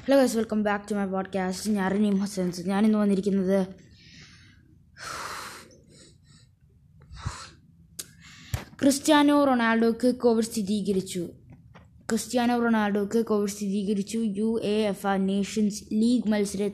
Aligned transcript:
Hello 0.00 0.18
guys 0.18 0.36
welcome 0.36 0.62
back 0.62 0.84
to 0.90 0.94
my 0.94 1.04
podcast 1.04 1.70
ഞാൻ 1.70 1.92
റനീം 1.92 2.16
ഹസൻസ് 2.16 2.60
ഞാനിന്ന് 2.60 2.98
വന്നിരിക്കുന്നത് 2.98 3.66
ക്രിസ്ത്യാനോ 8.82 9.44
റൊണാൾഡോക്ക് 9.44 10.14
കോവിഡ് 10.14 10.44
സ്ഥിരീകരിച്ചു. 10.44 11.28
ക്രിസ്ത്യാനോ 12.10 12.62
റൊണാൾഡോക്ക് 12.62 13.24
കോവിഡ് 13.24 13.50
സ്ഥിരീകരിച്ചു. 13.50 14.18
U 14.18 14.60
A 14.62 14.88
F 14.88 15.06
Nations 15.16 15.84
league 15.92 16.28
മത്സര 16.28 16.70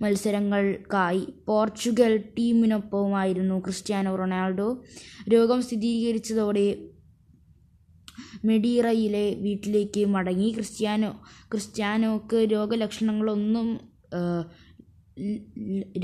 മത്സരങ്ങൾക്കായി 0.00 1.28
പോർച്ചുഗൽ 1.48 2.16
ടീമിനൊപ്പമായിരുന്നു 2.16 3.58
ക്രിസ്ത്യാനോ 3.58 4.16
റൊണാൾഡോ. 4.16 4.84
രോഗം 5.28 5.62
സ്ഥിരീകരിച്ചതോടെ 5.62 6.88
മെഡീറയിലെ 8.44 9.34
വീട്ടിലേക്ക് 9.34 10.04
മടങ്ങി. 10.14 10.48
ക്രിസ്ത്യാനോ 10.50 11.10
ക്രിസ്ത്യാനോക്ക് 11.52 12.38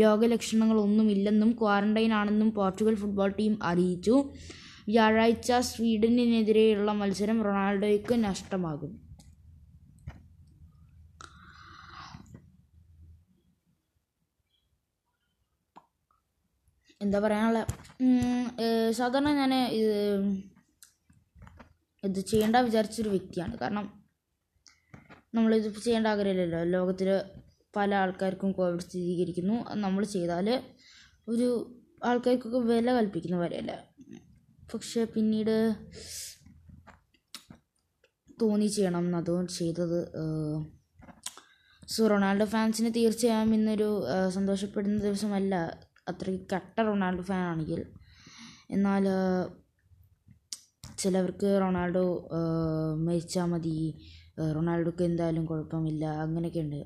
രോഗലക്ഷണങ്ങളൊന്നും 0.00 1.52
ക്വാറന്റൈൻ 1.60 2.12
ആണെന്നും 2.12 2.50
പോർച്ചുഗൽ 2.54 2.94
ഫുട്ബോൾ 2.94 3.30
ടീം 3.38 3.58
അറിയിച്ചു. 3.62 4.16
വ്യാഴാഴ്ച 4.88 5.52
സ്വീഡനെതിരെയുള്ള 5.70 6.92
മത്സരം 6.92 7.38
റൊണാൾഡോയ്ക്ക് 7.44 8.14
നഷ്ടമാകും. 8.24 8.92
എന്താ 17.02 17.18
പറയാനുള്ള? 17.18 17.60
സാധാരണ 18.90 19.28
ഞാൻ 19.40 19.52
ഇത് 22.04 22.20
ചെയ്യേണ്ട 22.20 22.56
വിചാരിച്ചൊരു 22.56 23.08
വ്യക്തിയാണ്. 23.08 23.54
കാരണം 23.58 23.86
നമ്മളിത് 25.34 25.68
ചെയ്യേണ്ട 25.84 26.06
ആഗ്രഹമില്ലല്ലോ. 26.06 26.60
ലോകത്തിൽ 26.74 27.08
പല 27.76 27.94
ആൾക്കാർക്കും 27.94 28.52
കോവിഡ് 28.52 28.80
സ്ഥിരീകരിക്കുന്നു. 28.80 29.56
അത് 29.68 29.78
നമ്മൾ 29.78 30.04
ചെയ്താൽ 30.04 30.46
ഒരു 31.28 31.48
ആൾക്കാർക്കൊക്കെ 32.04 32.60
വില 32.70 32.92
കൽപ്പിക്കുന്ന 32.92 33.36
പോലെയല്ല? 33.36 33.72
പക്ഷെ 34.74 35.04
പിന്നീട് 35.04 35.54
തോന്നി 38.42 38.66
ചെയ്യണം 38.66 39.16
അതുകൊണ്ട് 39.16 39.52
ചെയ്തത് 39.52 39.98
സോ 41.88 42.06
റൊണാൾഡോ 42.06 42.44
ഫാൻസിന് 42.44 42.90
തീർച്ചയായും 42.94 43.52
ഇന്നൊരു 43.54 43.88
സന്തോഷപ്പെടുന്ന 44.28 44.98
ദിവസമല്ല. 44.98 45.54
അത്രയ്ക്ക് 46.08 46.46
കട്ട 46.54 46.80
റൊണാൾഡോ 46.80 47.22
ഫാനാണെങ്കിൽ. 47.22 47.80
എന്നാൽ 48.70 49.04
ചിലവർക്ക് 51.02 51.48
റൊണാൾഡോ 51.62 52.04
മരിച്ചാൽ 53.06 53.46
മതി 53.52 53.74
റൊണാൾഡോക്ക് 54.56 55.02
എന്തായാലും 55.08 55.44
കുഴപ്പമില്ല 55.50 56.04
അങ്ങനെയൊക്കെ 56.24 56.60
ഉണ്ട്. 56.66 56.80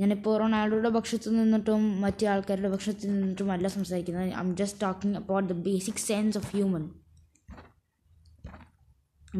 ഞാനിപ്പോൾ 0.00 0.34
റൊണാൾഡോയുടെ 0.42 0.90
പക്ഷത്ത് 0.96 1.28
നിന്നിട്ടും 1.38 1.82
മറ്റു 2.04 2.24
ആൾക്കാരുടെ 2.32 2.70
പക്ഷത്ത് 2.74 3.04
നിന്നിട്ടും 3.10 3.50
അല്ല 3.54 3.66
സംസാരിക്കുന്നത്. 3.74 4.32
I'm 4.44 4.50
just 4.60 4.80
talking 4.84 5.18
about 5.22 5.48
the 5.52 5.56
basic 5.68 6.02
sense 6.08 6.38
of 6.40 6.50
human 6.56 6.84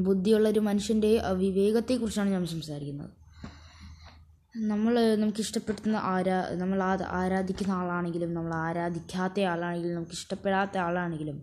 ബുദ്ധിയുള്ളൊരു 0.07 0.61
മനുഷ്യന്റെ 0.69 1.11
വിവേകത്തെക്കുറിച്ചാണ് 1.43 2.31
ഞാൻ 2.37 2.45
സംസാരിക്കുന്നത്. 2.55 3.11
നമ്മൾ 4.71 4.95
നമുക്ക് 5.21 5.41
ഇഷ്ടപ്പെടുന്ന 5.45 5.99
ആരാ 6.13 6.39
നമ്മൾ 6.61 6.81
ആരാധിക്കുന്ന 7.21 7.73
ആളാണെങ്കിലും 7.81 8.31
നമ്മൾ 8.35 8.53
ആരാധിക്കാത്ത 8.67 9.47
ആളാണെങ്കിലും 9.53 9.97
നമുക്ക് 9.99 10.17
ഇഷ്ടപ്പെടാത്ത 10.21 10.79
ആളാണെങ്കിലും 10.87 11.39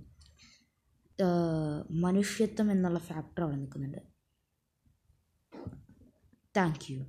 മനുഷ്യത്വം 1.91 2.72
എന്നുള്ള 2.72 3.00
ഫാക്ടർ 3.00 3.44
അവിടെ 3.44 3.55
നിൽക്കുന്നുണ്ട്. 3.55 3.97
Thank 6.58 6.91
you 6.91 7.05